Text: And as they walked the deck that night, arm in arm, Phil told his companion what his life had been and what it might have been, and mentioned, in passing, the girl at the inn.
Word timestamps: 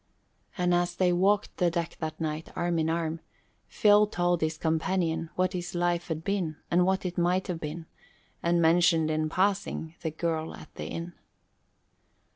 And 0.57 0.73
as 0.73 0.95
they 0.95 1.13
walked 1.13 1.57
the 1.57 1.69
deck 1.69 1.97
that 1.99 2.19
night, 2.19 2.49
arm 2.55 2.79
in 2.79 2.89
arm, 2.89 3.19
Phil 3.67 4.07
told 4.07 4.41
his 4.41 4.57
companion 4.57 5.29
what 5.35 5.53
his 5.53 5.75
life 5.75 6.07
had 6.07 6.23
been 6.23 6.55
and 6.71 6.87
what 6.87 7.05
it 7.05 7.19
might 7.19 7.45
have 7.45 7.59
been, 7.59 7.85
and 8.41 8.59
mentioned, 8.59 9.11
in 9.11 9.29
passing, 9.29 9.93
the 10.01 10.09
girl 10.09 10.55
at 10.55 10.73
the 10.73 10.87
inn. 10.87 11.13